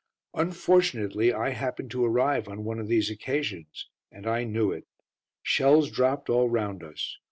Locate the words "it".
4.71-4.87